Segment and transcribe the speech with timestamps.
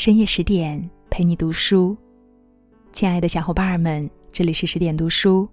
[0.00, 1.94] 深夜十点陪你读书，
[2.90, 5.46] 亲爱的小伙伴们，这里是十点读书，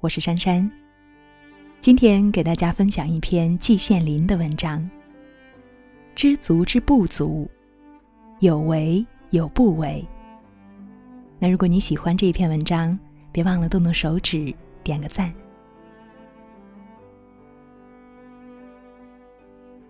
[0.00, 0.70] 我是珊珊。
[1.80, 4.90] 今天给大家分享一篇季羡林的文章。
[6.14, 7.48] 知足之不足，
[8.40, 10.06] 有为有不为。
[11.38, 12.98] 那如果你喜欢这一篇文章，
[13.32, 15.32] 别忘了动动手指点个赞。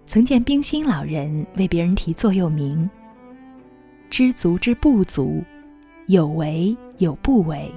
[0.07, 2.89] 曾见冰心老人为别人题座右铭
[4.17, 5.43] ：“知足之不足，
[6.07, 7.69] 有为有不为。”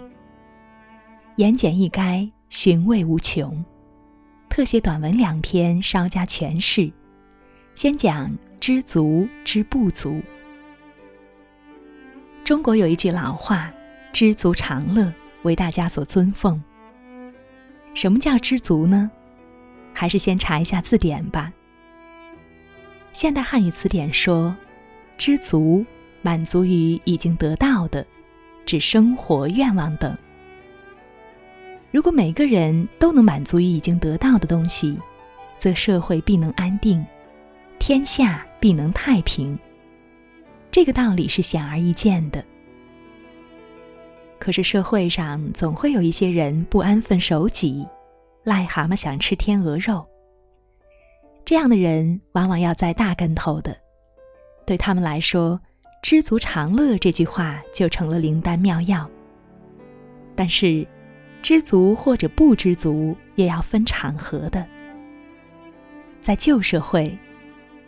[1.38, 3.66] 言简意赅，寻味无穷。
[4.48, 6.92] 特写短文两篇，稍加诠释。
[7.74, 10.22] 先讲知足之不足。
[12.44, 13.74] 中国有一句老话
[14.14, 16.64] ：“知足常乐”，为大家所尊奉。
[17.96, 19.10] 什么叫知足呢？
[19.92, 21.52] 还是先查一下字典吧。
[23.12, 24.56] 现代汉语词典说
[25.18, 25.84] ：“知足，
[26.22, 28.06] 满足于已经得到的，
[28.66, 30.18] 指生活愿望等。
[31.92, 34.98] 如果每个人都能满足于已经得到的东西，
[35.58, 37.06] 则社会必能安定。”
[37.80, 39.58] 天下必能太平，
[40.72, 42.44] 这个道理是显而易见的。
[44.40, 47.88] 可是社会上总会有一些人不安分守己，
[48.44, 50.04] 癞蛤蟆想吃天鹅肉。
[51.46, 53.78] 这样的人往往要栽大跟头的。
[54.66, 55.62] 对他们来说
[56.02, 59.10] ，“知足常乐”这句话就成了灵丹妙药。
[60.36, 60.86] 但是，
[61.42, 64.66] 知足或者不知足，也要分场合的。
[66.22, 67.18] 在旧社会。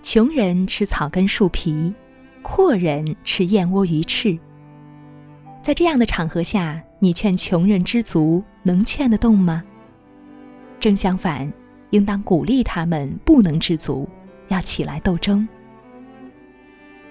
[0.02, 1.94] 穷人吃草根树皮，
[2.42, 4.40] 阔人吃燕窝鱼翅。
[5.62, 9.62] 在这样的场合下，你劝穷人知足，能劝得动吗？
[10.80, 11.52] 正相反，
[11.90, 14.08] 应当鼓励他们不能知足，
[14.48, 15.46] 要起来斗争。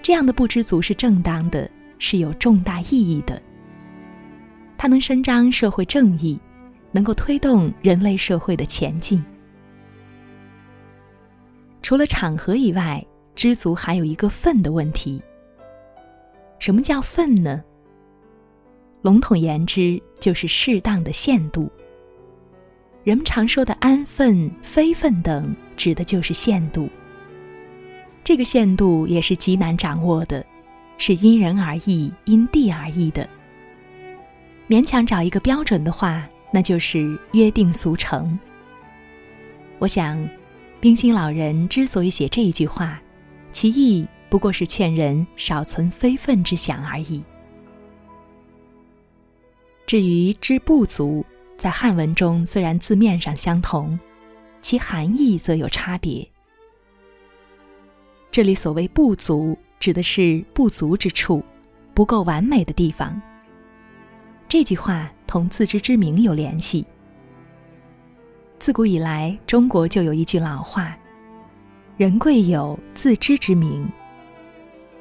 [0.01, 3.41] 这样的不知足是正当的，是有重大意义的。
[4.77, 6.39] 它能伸张社会正义，
[6.91, 9.23] 能够推动人类社会的前进。
[11.81, 13.05] 除了场合以外，
[13.35, 15.21] 知足还有一个分的问题。
[16.59, 17.63] 什么叫分呢？
[19.01, 21.71] 笼统言之，就是适当的限度。
[23.05, 26.89] 人们常说的安分、非分等，指的就是限度。
[28.29, 30.45] 这个限度也是极难掌握的，
[30.99, 33.27] 是因人而异、因地而异的。
[34.67, 38.37] 勉强找一个标准的话，那就是约定俗成。
[39.79, 40.23] 我想。
[40.79, 43.01] 冰心老人之所以写这一句话，
[43.51, 47.23] 其意不过是劝人少存非分之想而已。
[49.87, 51.25] 至于“知不足”，
[51.57, 53.99] 在汉文中虽然字面上相同，
[54.61, 56.28] 其含义则有差别。
[58.31, 61.43] 这里所谓“不足”，指的是不足之处，
[61.93, 63.19] 不够完美的地方。
[64.47, 66.85] 这句话同自知之明有联系。
[68.59, 70.95] 自古以来，中国就有一句老话
[71.97, 73.89] ：“人贵有自知之明。”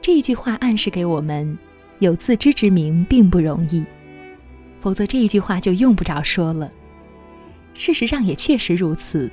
[0.00, 1.58] 这一句话暗示给我们，
[1.98, 3.84] 有自知之明并不容易，
[4.80, 6.70] 否则这一句话就用不着说了。
[7.74, 9.30] 事实上也确实如此。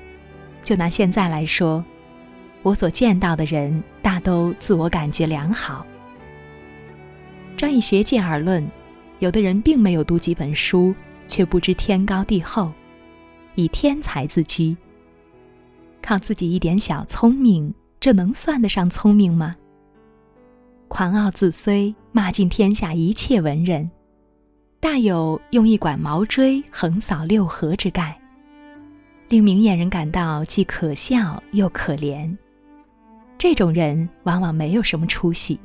[0.64, 1.86] 就拿现在来说，
[2.66, 5.86] 我所见到的人大都自我感觉良好。
[7.56, 8.68] 专以学界而论，
[9.20, 10.92] 有的人并没有读几本书，
[11.28, 12.72] 却不知天高地厚。
[13.54, 14.76] 以天才自居，
[16.02, 19.56] 靠自己一点小聪明，这能算得上聪明吗？
[20.88, 23.92] 狂傲自虽，骂尽天下一切文人，
[24.80, 28.20] 大有用一管毛锥横扫六合之概，
[29.30, 32.36] 令明眼人感到既可笑又可怜。
[33.48, 35.60] 这种人往往没有什么出息，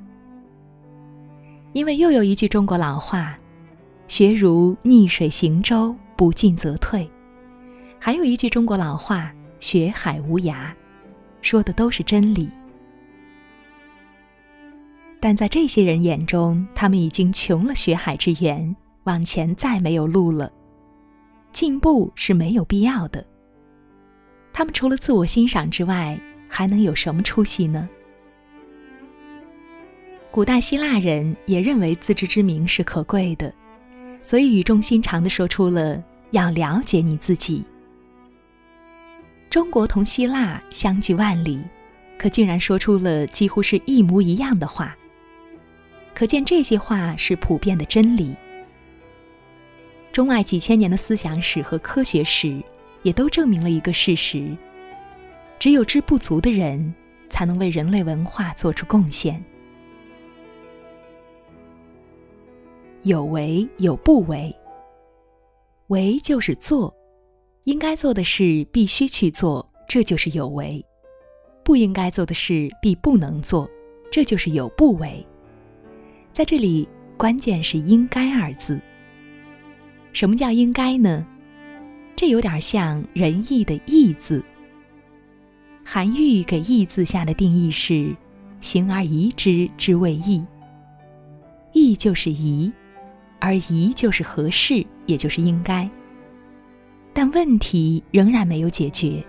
[1.73, 3.39] 因为又有一句中国老话
[4.07, 7.11] ：“学如逆水行舟，不进则退。”
[7.99, 10.67] 还有一句中国老话“学海无涯”，
[11.41, 12.51] 说的都是真理。
[15.19, 20.53] 但在这些人眼中，他们已经穷了学海之源，往前再没有路了。
[21.51, 23.27] 进步是没有必要的。
[24.53, 26.21] 他们除了自我欣赏之外，
[26.51, 27.89] 还能有什么出息呢？
[30.33, 33.53] 古代希腊人也认为自知之明是可贵的，
[34.23, 36.03] 所以语重心长的说出了
[36.33, 37.65] 要了解你自己。
[39.49, 41.61] 中国同希腊相距万里，
[42.19, 44.97] 可竟然说出了几乎是一模一样的话。
[46.15, 48.35] 可见这些话是普遍的真理。
[50.13, 52.61] 中外几千年的思想史和科学史，
[53.03, 54.57] 也都证明了一个事实：
[55.61, 56.93] 只有知不足的人，
[57.29, 59.45] 才能为人类文化做出贡献。
[63.03, 64.53] 有为有不为。
[65.89, 66.95] 为就是做，
[67.65, 70.83] 应该做的事必须去做，这就是有为；
[71.63, 73.69] 不应该做的事必不能做，
[74.11, 75.23] 这就是有不为。
[76.33, 78.81] 在这里，关键是“应该”二字。
[80.15, 81.27] 什么叫应该呢？
[82.17, 84.43] 这有点像仁义的“义”字。
[85.93, 88.15] 韩愈给“义”字下的定义是
[88.63, 90.41] ：“行而宜之，之谓义。”
[91.75, 92.71] 义就是宜，
[93.41, 95.91] 而宜就是合适，也就是应该。
[97.13, 99.21] 但问题仍然没有解决。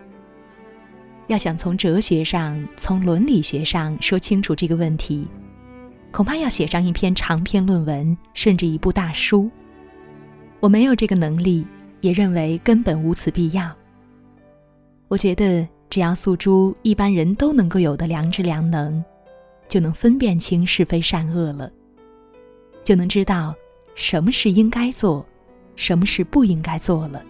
[1.25, 5.27] 要想从哲学上、从伦理学上说清楚这个问题，
[6.11, 9.49] 恐怕要写上一篇长篇论文，甚至一部大书。
[10.59, 11.65] 我没有这个能力，
[12.01, 13.75] 也认为根本无此必要。
[15.07, 19.03] 我觉得，只要诉诸一般人都能够有的良知良能，
[19.67, 21.69] 就能分辨清是非善恶了，
[22.81, 23.53] 就能知道
[23.93, 25.25] 什么是应该做，
[25.75, 27.21] 什么是不应该做了。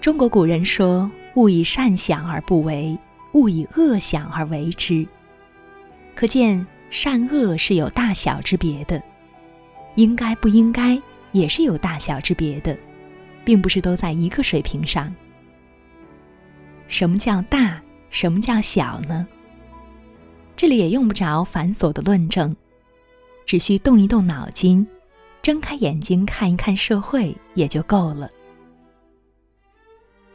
[0.00, 2.98] 中国古人说：“勿以善小而不为，
[3.34, 5.06] 勿以恶小而为之。”
[6.16, 9.02] 可见善恶是有大小之别的，
[9.96, 10.98] 应该不应该。
[11.32, 12.78] 也是有大小之别的，
[13.44, 15.12] 并不是都在一个水平上。
[16.88, 17.80] 什么叫大？
[18.10, 19.26] 什么叫小呢？
[20.54, 22.54] 这里也用不着繁琐的论证，
[23.44, 24.86] 只需动一动脑筋，
[25.42, 28.30] 睁开眼睛看一看社会也就够了。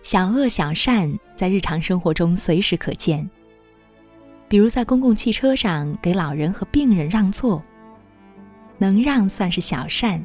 [0.02, 3.30] 小恶小善在日常生活中随时可见，
[4.50, 7.64] 比如在公共汽车上给老人和病人让座，
[8.78, 10.22] 能让算是小善。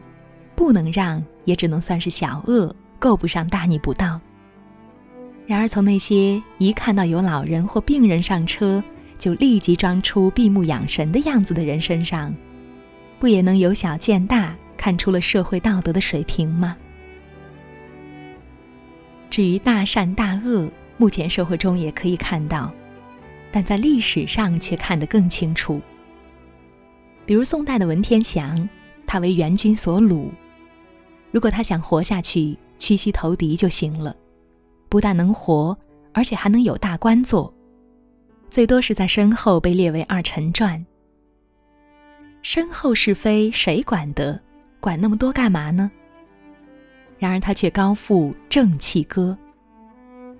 [0.56, 4.20] 不能让，也只能算是小恶，够不上大逆不道。
[5.46, 8.82] 然而，从那些一看到有老人或病人上车
[9.18, 12.34] 就立即装出闭目养神的样子的人身上，
[13.18, 16.76] 不也能由小见大，看出了社会道德的水平吗？
[19.28, 22.72] 至于大善大恶，目前社会中也可以看到，
[23.52, 25.80] 但在历史上却看得更清楚。
[27.26, 28.66] 比如宋代的文天祥，
[29.06, 30.28] 他为元军所虏。
[31.30, 34.14] 如果他想活下去，屈膝投敌就行了，
[34.94, 35.76] 不但能活，
[36.12, 37.52] 而且还能有大官做，
[38.48, 40.80] 最多是在身后被列为二臣传。
[42.42, 44.40] 身后是非谁管得？
[44.78, 45.90] 管那么多干嘛呢？
[47.18, 49.36] 然而他却高负正气歌，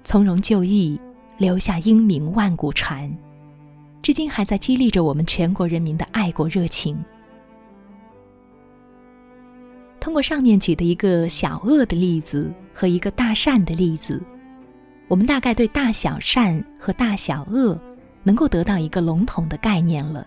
[0.04, 1.00] 从容就义，
[1.36, 3.12] 留下英名万古传，
[4.02, 6.96] 至今还在激励着我们全国人民的爱国热情。
[9.98, 14.22] 通过上面举的一个小恶的例子和一个大善的例子，
[15.08, 17.78] 我们大概对大小善和大小恶
[18.22, 20.26] 能够得到一个笼统的概念了。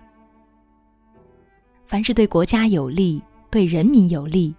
[1.85, 4.53] 凡是对国家有利、对人民有利、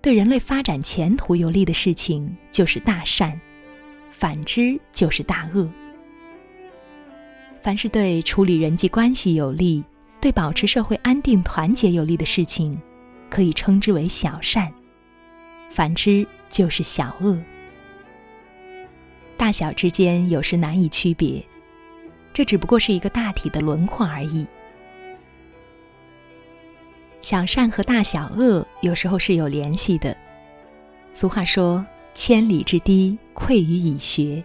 [0.00, 3.32] 对人类发展前途有利的事情，就是大善；
[4.10, 5.68] 反之就是大恶。
[7.60, 9.84] 凡是对处理人际关系有利、
[10.20, 12.76] 对保持社会安定团结有利的事情，
[13.30, 14.72] 可以称之为小善，
[15.70, 17.38] 反之就是小恶。
[19.42, 21.44] 大小之间有时难以区别，
[22.32, 24.46] 这只不过是一个大体的轮廓而已。
[27.20, 30.16] 小善和大小恶有时候是有联系的。
[31.12, 31.84] 俗话说
[32.14, 34.44] ：“千里之堤，溃于蚁穴。”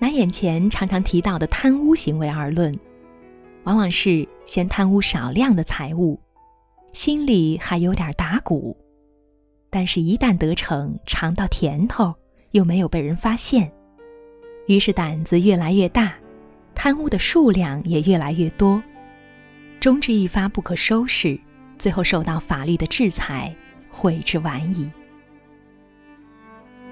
[0.00, 2.74] 拿眼前常常提到的贪污行为而论，
[3.64, 6.18] 往往是先贪污少量的财物。
[6.94, 8.74] 心里还有点打鼓，
[9.68, 12.14] 但是，一旦得逞，尝到甜头，
[12.52, 13.70] 又没有被人发现，
[14.66, 16.14] 于是胆子越来越大，
[16.74, 18.82] 贪污的数量也越来越多，
[19.80, 21.38] 终至一发不可收拾，
[21.78, 23.54] 最后受到法律的制裁，
[23.90, 24.90] 悔之晚矣。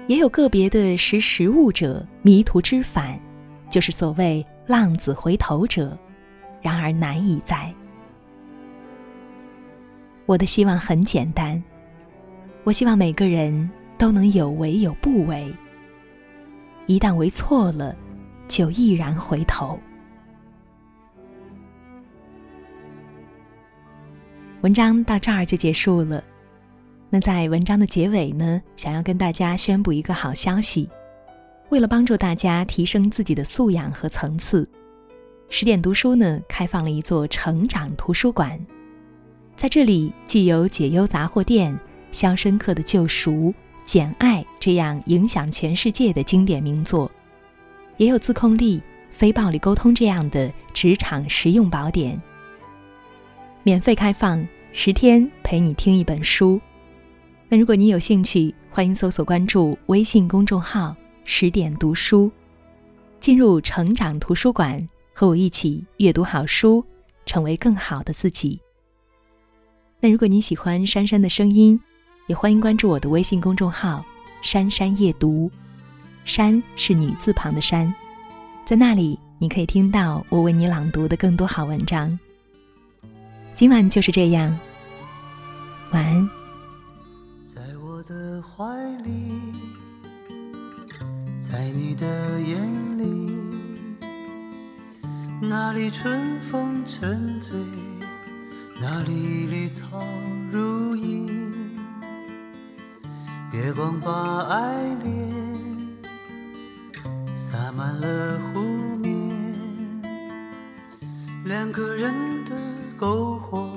[0.07, 3.19] 也有个别的识时务者迷途知返，
[3.69, 5.97] 就是所谓浪子回头者，
[6.61, 7.73] 然而难以在。
[10.25, 11.61] 我的希望很简单，
[12.63, 15.53] 我希望每个人都能有为有不为。
[16.85, 17.95] 一旦为错了，
[18.47, 19.79] 就毅然回头。
[24.61, 26.23] 文章到这儿就结束了。
[27.09, 30.89] 那在文章的结尾呢，想要跟大家宣布一个好消息：
[31.69, 34.67] 为了帮助大家提升自己的素养和层次，
[35.47, 38.59] 十点读书呢开放了一座成长图书馆。
[39.55, 41.73] 在这里，既有解忧杂货店、
[42.11, 43.31] 《肖申克的救赎》、
[43.87, 47.09] 《简爱》这样影响全世界的经典名作，
[47.95, 52.21] 也有自控力、非暴力沟通这样的职场实用宝典。
[53.63, 56.59] 免费开放，十天陪你听一本书。
[57.47, 62.29] 那如果你有兴趣，欢迎搜索关注微信公众号“十点读书”，
[63.21, 66.83] 进入成长图书馆，和我一起阅读好书，
[67.25, 68.59] 成为更好的自己。
[70.01, 71.79] 那如果你喜欢珊珊的声音，
[72.27, 74.03] 也欢迎关注我的微信公众号
[74.43, 75.49] “珊珊夜读”，
[76.25, 77.93] 珊是女字旁的珊，
[78.65, 82.19] 在那里你可以听到我为你朗读的更多好文章。
[83.55, 84.59] 今晚就是这样，
[85.91, 86.29] 晚安。
[87.45, 88.65] 在我的怀
[89.03, 89.31] 里，
[91.39, 93.31] 在你的眼里，
[95.41, 97.57] 那里春风沉醉，
[98.81, 100.03] 那里绿草
[100.51, 101.56] 如茵，
[103.77, 104.11] 光把
[104.49, 105.13] 爱恋
[107.35, 108.59] 洒满了湖
[108.97, 109.13] 面，
[111.45, 112.11] 两个人
[112.45, 112.55] 的
[112.99, 113.69] 篝火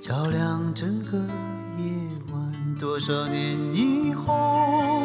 [0.00, 1.18] 照亮整个
[1.76, 1.84] 夜
[2.32, 2.76] 晚。
[2.80, 5.02] 多少年以后，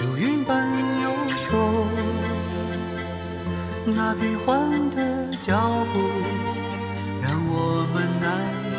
[0.00, 0.64] 如云般
[1.02, 1.10] 游
[1.50, 1.86] 走，
[3.84, 5.58] 那变幻的脚
[5.92, 5.98] 步
[7.20, 8.30] 让我们难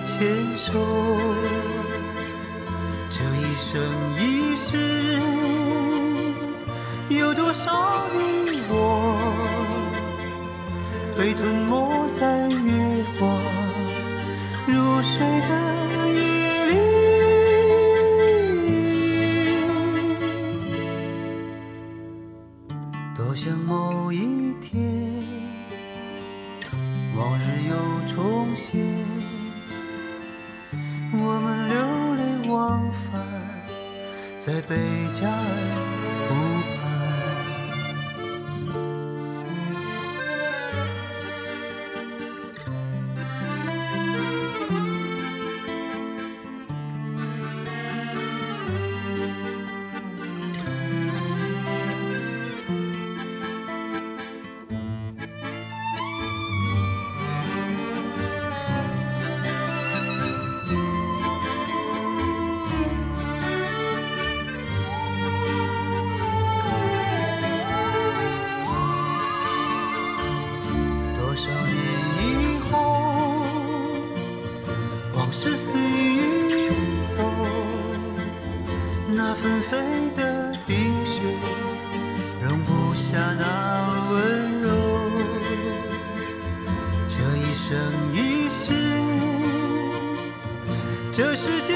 [0.06, 1.73] 牵手。
[3.54, 3.80] 一生
[4.18, 5.20] 一世，
[7.08, 7.72] 有多少
[8.12, 8.18] 你
[8.68, 8.74] 我
[11.16, 13.30] 被吞没在月光
[14.66, 15.50] 如水的
[16.16, 16.74] 夜里，
[23.16, 24.82] 多想某一天，
[27.16, 27.76] 往日又
[28.16, 28.82] 重现，
[31.12, 31.76] 我们流
[32.16, 33.33] 泪忘返。
[34.46, 34.76] 在贝
[35.14, 35.93] 加尔
[79.36, 81.20] 那纷飞的冰雪
[82.40, 84.70] 容不下那温柔。
[87.10, 87.76] 这一生
[88.14, 88.76] 一世，
[91.12, 91.76] 这世间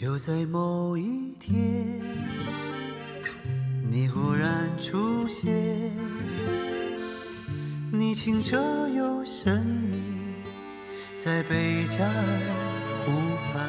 [0.00, 2.00] 就在某一天，
[3.90, 5.92] 你忽然出现，
[7.92, 8.56] 你清澈
[8.88, 9.98] 又神秘，
[11.18, 12.12] 在贝加尔
[13.04, 13.12] 湖
[13.52, 13.60] 畔。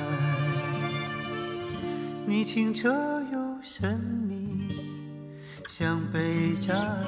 [2.25, 2.89] 你清澈
[3.33, 4.69] 又神秘，
[5.67, 7.03] 像贝加尔